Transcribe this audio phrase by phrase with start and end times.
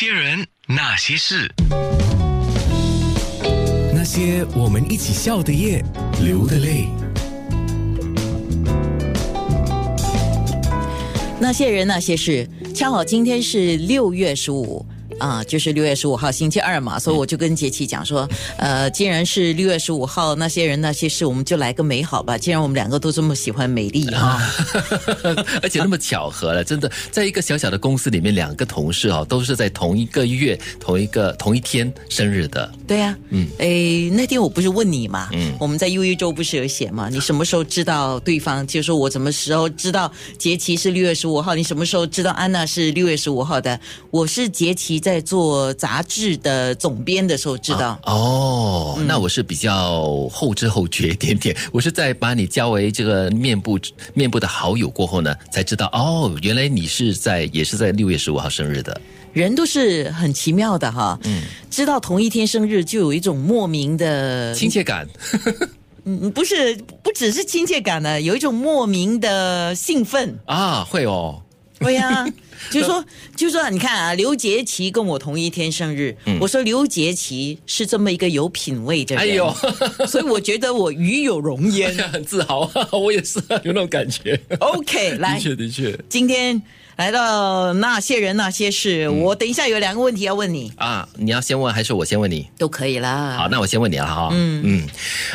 [0.00, 1.52] 些人，那些事，
[3.92, 5.84] 那些我们一起笑的夜，
[6.22, 6.84] 流的泪。
[11.40, 14.86] 那些人那些事，恰好今天是六月十五。
[15.18, 22.38] 啊，就是六月十五号星期二嘛，所以我就跟杰奇讲说，呃，既然是六月十五号，那些人那些事，我们就来个美好吧。
[22.38, 24.40] 既然我们两个都这么喜欢美丽啊，
[25.62, 32.70] 而且那么巧合了，真的，在一个小小的公司里面，两个同事哦，都是在同一个月、同一个同一天生日的。
[32.86, 38.66] 对呀，嗯，哎，那天我不是问你嘛，嗯，我们在优一周不是有写嘛，你什么时候知道对方？
[38.66, 41.54] 就说我什么时候知道杰奇是六月十五号？
[41.54, 43.78] 你什么时候知道安娜是六月十五号的？
[44.10, 51.56] 我是杰奇在做杂志的总编的时候知道哦，那我是比较后知后觉一点点。
[51.72, 53.78] 我是在把你加为这个面部
[54.14, 59.00] 面部的好友过后呢，才知道哦，原来你是在也是在六月十五号生日的。
[59.32, 65.06] 人都是很奇妙的哈，嗯，知道同一天生日就有一种莫名的亲切感。
[66.04, 71.42] 嗯，不是，不只是亲切感呢，有一种莫名的兴奋啊，会哦。
[71.84, 72.26] 对呀，
[72.70, 73.04] 就说
[73.36, 79.54] 就说，你看啊，刘杰奇跟我同一天生日，我说刘杰奇是这么一个有品味的人，哎呦，
[80.06, 84.40] 所以我觉得我与有荣焉，很 自豪，我也是有那种感觉。
[84.58, 86.60] OK，来，的确的确，今天。
[86.98, 92.48] 来到那些人那些事，我等一下有两个问题要问你啊，你要先问还是我先问你？
[92.58, 93.36] 都可以啦。
[93.38, 94.30] 好，那我先问你了哈。
[94.32, 94.88] 嗯嗯，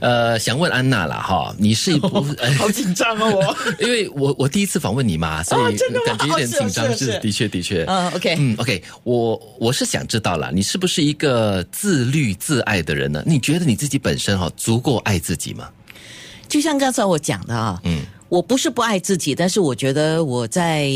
[0.00, 2.26] 呃，想问安娜了哈，你是一部
[2.58, 7.84] 好紧张啊我， 因为我我第一次访问你嘛，所以感觉有点紧张， 是的确的确。
[7.86, 13.22] 嗯，OK，嗯，OK，我我是想知道了，你是不是一个自律自爱的人呢？
[13.26, 15.68] 你觉得你自己本身哈足够爱自己吗？
[16.48, 17.99] 就像刚才我讲的啊，嗯。
[18.30, 20.88] 我不是不爱自己，但是我觉得我在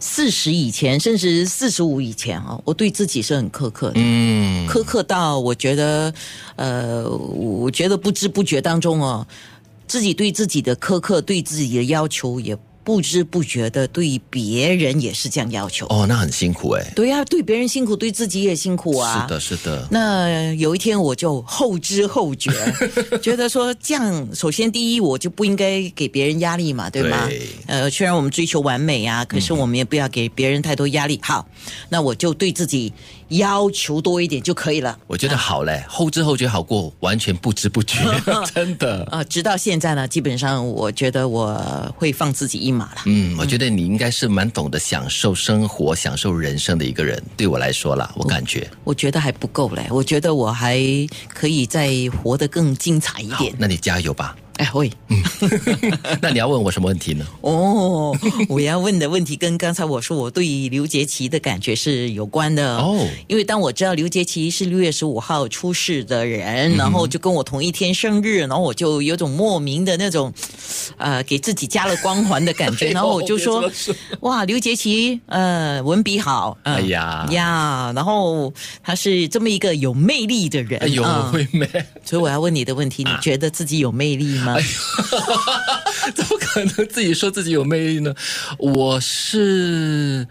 [0.00, 6.12] 四十以前，甚至四十五以前啊，我对自己是很苛刻的，嗯，苛刻到我觉得，
[6.56, 9.26] 呃，我觉得不知不觉当中哦，
[9.86, 12.58] 自己对自己的苛刻，对自己的要求也。
[12.86, 16.92] 不知不觉的对别人也是这样要求哦，那很辛苦哎。
[16.94, 19.26] 对呀，对别人辛苦，对自己也辛苦啊。
[19.26, 19.88] 是的，是的。
[19.90, 22.52] 那有一天我就后知后觉，
[23.20, 27.28] 觉得说这样，首先第一，我就不应该给别人压力嘛，对吗？
[27.66, 31.18] 呃，虽然我们追求完美啊，可是我们也不要给别人太多压力。
[31.24, 31.44] 好，
[31.88, 32.92] 那我就对自己。
[33.28, 34.96] 要求多一点就可以了。
[35.06, 37.98] 我觉得好嘞，后知后觉好过完全不知不觉，
[38.54, 39.04] 真的。
[39.10, 43.02] 啊，直到现在呢，基本上我觉得我会放自己一马了。
[43.06, 47.20] 嗯，我觉得你应该是蛮懂得享受生活、享受人生的一个人。
[47.36, 49.86] 对我来说啦，我感觉，我觉得还不够嘞。
[49.90, 50.78] 我觉得我还
[51.28, 51.90] 可以再
[52.22, 53.54] 活得更精彩一点。
[53.58, 54.36] 那你加油吧。
[54.56, 54.90] 哎会，
[56.22, 57.26] 那你要问我什么问题呢？
[57.42, 58.16] 哦，
[58.48, 63.06] 我要问的问题跟刚才我说我对刘杰奇的感觉是有关的哦。
[63.26, 70.32] 因为当我知道刘杰奇是六月十五号出世的人，然后就跟我同一天生日，然后我就有种莫名的那种，
[70.96, 72.90] 呃，给自己加了光环的感觉。
[72.96, 73.70] 然后我就说，
[74.20, 78.50] 哇，刘杰奇，呃，文笔好，哎呀呀，然后
[78.82, 81.68] 他是这么一个有魅力的人，有会美。
[82.04, 84.45] 所以我要问你的问题，你觉得自己有魅力吗？
[84.54, 84.66] 哎呀，
[86.14, 88.14] 怎么可能自己说自己有魅力呢？
[88.58, 90.26] 我是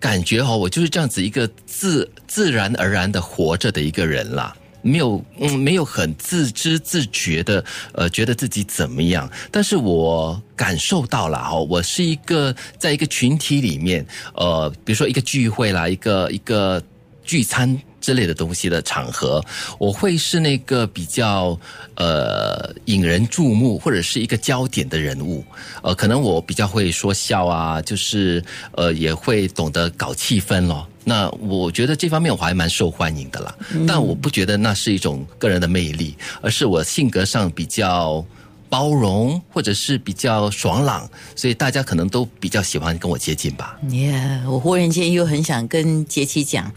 [0.00, 9.30] 感觉哈，我就是这样子一个自自然而然的活着的一个人啦，没有嗯，没有很自知自觉的呃，觉得自己怎么样。
[9.50, 16.82] 但是我感受到了哈，我是一个在一个群体里面，呃，比如说一个聚会啦，一个一个
[17.24, 17.80] 聚餐。
[18.00, 19.44] 之类的东西的场合，
[19.78, 21.58] 我会是那个比较
[21.96, 25.44] 呃引人注目或者是一个焦点的人物，
[25.82, 28.42] 呃，可能我比较会说笑啊，就是
[28.72, 30.86] 呃也会懂得搞气氛咯。
[31.04, 33.54] 那我觉得这方面我还蛮受欢迎的啦，
[33.86, 38.24] 但我不觉得那是一种个人的魅力，而是我性格上比较。
[38.68, 43.78] 包容或者是比较爽朗，所以大家可能都比较喜欢跟我接近吧。
[43.90, 46.70] 耶，我忽然间又很想跟杰奇讲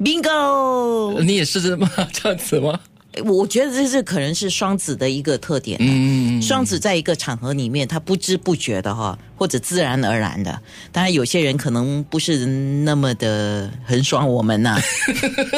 [0.00, 2.78] ，bingo，你也是这么 这样子吗？
[3.24, 5.76] 我觉得这是可能是双子的一个特点。
[5.80, 10.60] 嗯，双子在一个场合里面，他不知不觉的哈，或者自然而然的。
[10.90, 14.76] 当然，有些人可能不是那么的很爽我们呐。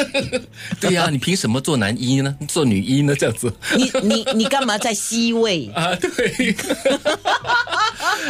[0.79, 2.35] 对呀，你凭什么做男一呢？
[2.47, 3.15] 做女一呢？
[3.15, 3.51] 这样子？
[3.75, 5.95] 你你你干嘛在 C 位 啊？
[5.95, 6.55] 对，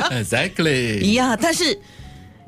[0.23, 1.13] Exactly。
[1.13, 1.77] 呀，但是，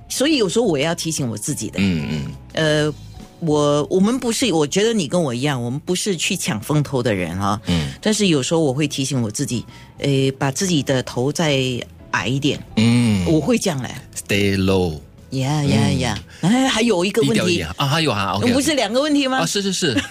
[0.08, 1.80] 所以有时候我也要提醒我自己的。
[1.80, 2.32] 嗯嗯。
[2.54, 2.94] 呃。
[3.40, 7.60] 我我们不是，我觉得你跟我一样，我们不是去抢风头的人啊。
[7.68, 7.92] 嗯。
[8.02, 9.66] 但是有时候我会提醒我自己，
[10.00, 11.58] 诶，把自己的头再
[12.12, 12.62] 矮一点。
[12.76, 13.26] 嗯。
[13.26, 13.90] 我会这样嘞。
[14.16, 15.00] Stay low。
[15.32, 16.20] 呀呀呀！
[16.42, 19.46] 哎，还有一个问题啊，还有啊不是两个问题吗啊，？
[19.46, 20.04] 是是是，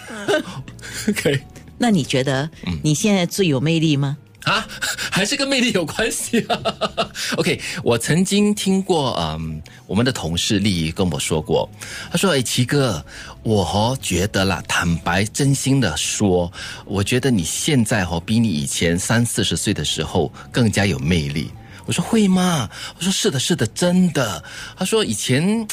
[1.11, 1.41] OK
[1.77, 4.17] 那你觉得嗯你现在最有魅力吗？
[4.49, 4.67] 啊，
[5.13, 6.59] 还是跟魅力有关系啊。
[7.37, 11.69] OK，我曾经听过，嗯，我们的同事丽仪跟我说过，
[12.11, 13.05] 他说：“哎，奇哥，
[13.43, 16.51] 我觉得啦，坦白真心的说，
[16.87, 21.51] 我觉得你现在哦比你以前三四十岁的时候更加有魅力。”
[21.85, 22.69] 我说会吗？
[22.99, 24.43] 我说是的，是的，真的。
[24.77, 25.67] 他说以前。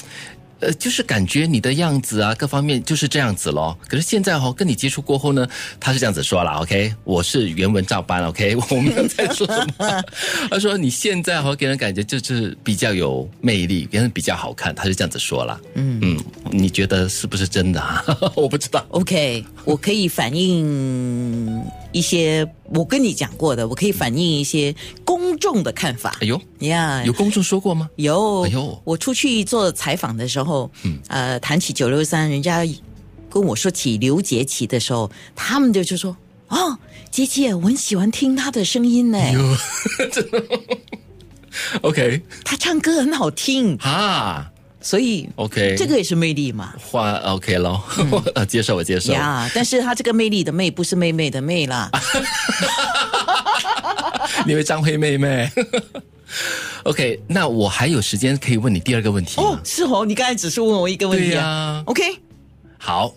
[0.66, 3.78] 呃，就是感觉你的样子啊，各方面就是这样子咯。
[3.88, 5.48] 可是现在哈、哦，跟你接触过后呢，
[5.80, 10.04] 他是这样子说了，OK，我是原文照搬，OK， 我没有在说什么。
[10.50, 15.62] 他说你现在哈、哦，给人感觉就是比较有魅力，别人比较好看，他是这样子说了。
[15.76, 16.20] 嗯嗯，
[16.50, 18.04] 你觉得是不是真的啊？
[18.36, 18.84] 我不知道。
[18.90, 21.64] OK，我可以反映
[21.95, 24.75] 一些我跟你讲过的，我可以反映一些
[25.06, 26.18] 公众的看法。
[26.19, 27.01] 哎呦，呀。
[27.06, 27.89] 有公众说过吗？
[27.95, 28.77] 有，哎呦。
[28.83, 32.65] 我出去做采访的时候，嗯，呃，谈起九六三，人家
[33.30, 36.13] 跟我说起刘杰奇的时候，他们就就说
[36.51, 36.77] ：“哦，
[37.09, 39.18] 杰奇，我很喜欢听他的声音呢，
[41.81, 44.51] OK，他唱歌很好听，哈
[44.86, 47.84] 所以，OK，这个也是魅力嘛。”话 OK 咯，
[48.36, 49.12] 呃 接受我接受。
[49.14, 51.90] 呀但是他这个魅力的魅不是妹妹的妹啦，
[54.46, 55.50] 你为张惠妹妹？
[56.86, 59.42] OK，那我还有时间可以问你第二个问题？
[59.42, 61.81] 哦，是哦，你刚才只是问我一个问题啊。
[61.88, 62.04] OK，
[62.78, 63.12] 好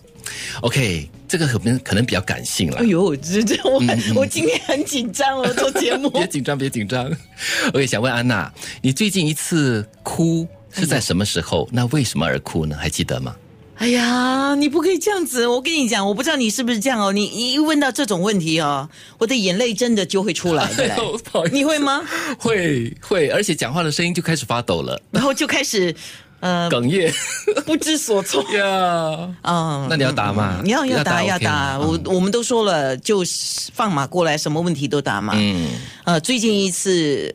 [0.61, 2.83] ，OK，这个可能可能比较感性了哎。
[2.83, 6.09] 呦，这这我、嗯我今天很紧张我，做节目。
[6.09, 7.05] 别紧张，别紧张。
[7.73, 8.51] OK，想问安娜，
[8.81, 11.67] 你最近一次哭是在什么时候？
[11.71, 12.75] 那为什么而哭呢？
[12.79, 13.35] 还记得吗？
[13.75, 15.47] 哎呀，你不可以这样子！
[15.47, 17.13] 我跟你讲，我不知道你是不是这样哦。
[17.13, 20.69] 你你一问到这种问题哦，我的眼泪真的就会出来
[21.53, 22.01] 你会吗？
[22.37, 25.95] 会会，而且讲话的声音就开始发抖了，然后就开始
[26.41, 27.09] 呃哽咽
[27.65, 28.43] 不知所措。
[28.51, 29.33] 呀。
[29.43, 30.59] 嗯，那你要答吗？
[30.61, 35.33] 你要要答要答，我我们都说了，就是放马过来，什么问题都答嘛。
[35.37, 35.69] 嗯
[36.03, 37.33] 呃，最近一次，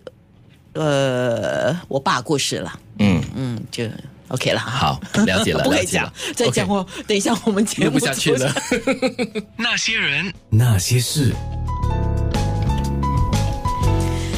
[0.75, 3.85] 呃，我爸过世了，嗯，嗯，就
[4.29, 4.61] OK 了。
[4.61, 8.53] 好， 了解了，不可以讲再讲我等一下我们节目不下去了。
[9.57, 11.33] 那些人，那些事，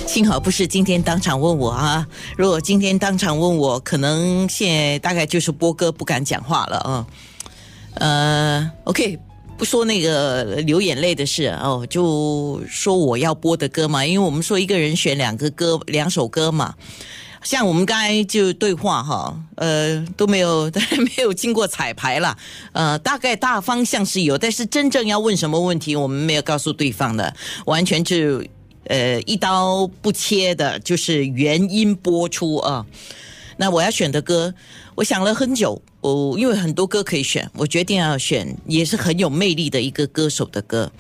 [0.06, 2.06] 幸好不是今天当场问我啊！
[2.36, 7.06] 如果今天当场问我，可能现在大概就是波哥不敢讲话了啊。
[7.94, 9.18] 呃，OK，
[9.56, 16.74] 不说那个流眼泪的事哦，就说我要播的歌嘛，因为我们说一个人选两个歌，两首歌嘛。
[17.42, 22.36] 像我们刚才就对话哈，呃，都没有 没有经过彩排啦，
[22.72, 27.32] 呃，大概大方向是有，但是真正要问什么问题，我们没有告诉对方的，
[27.66, 28.42] 完全就
[28.88, 32.84] 呃一刀不切的，就是原音播出啊。
[33.56, 34.54] 那我要选的歌，
[34.94, 40.90] 我想了很久，我，因为很多歌可以选，我决定要选也是很有魅力的一个歌手的歌，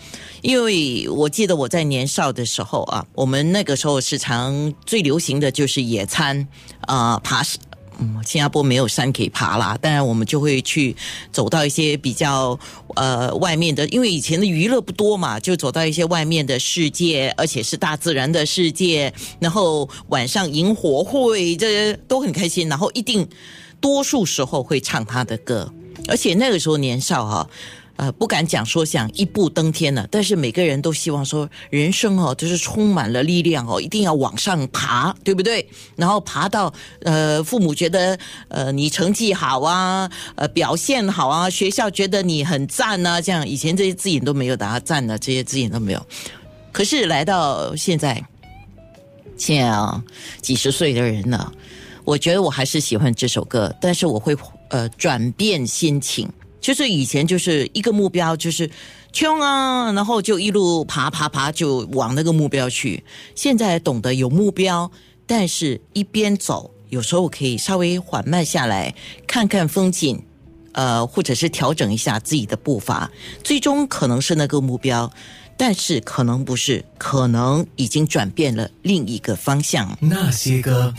[0.42, 6.48] 因为我记得我在年少的时候啊，我们那个时候时常最流行的就是野餐
[6.82, 7.60] 啊、爬山。
[7.98, 10.94] 嗯，新加坡没有山可以爬啦，当然我们就会去
[11.32, 12.58] 走到一些比较
[12.94, 23.26] 呃外面的，因为以前的娱乐不多嘛，就走到一些外面的世界，而且是大自然的世界，然后晚上萤火会，这都很开心，然后一定
[23.80, 25.72] 多数时候会唱他的歌，
[26.06, 27.48] 而且那个时候年少哈、
[27.96, 35.66] 呃，不敢讲说想一步登天了，但是每个人都希望说，人生哦，就是充满了力量哦，一定要往上爬，对不对？
[35.96, 36.72] 然后爬到
[37.02, 46.06] 呃，父母觉得呃你成绩好啊，呃表现好啊，学校觉得你很赞啊，这样以前这些字眼都没有，打赞的这些字眼都没有。
[46.72, 48.22] 可是来到现在，
[49.38, 50.02] 现在啊，
[50.42, 51.50] 几十岁的人了，
[52.04, 54.36] 我觉得我还是喜欢这首歌，但是我会
[54.68, 56.28] 呃转变心情。
[56.66, 58.68] 就是以前就是一个目标，就是
[59.12, 63.04] 冲啊，然后就一路爬爬爬，就往那个目标去。
[63.36, 64.90] 现在懂得有目标，
[65.28, 68.92] 但是一边走，有时候可以稍微缓慢下来，
[69.28, 70.20] 看看风景，
[70.72, 73.08] 呃，或者是调整一下自己的步伐，
[73.44, 75.08] 最终可能是那个目标，
[75.56, 79.96] 但是可能不是，可能已经转变了另一个方向。
[80.00, 80.92] 那些歌。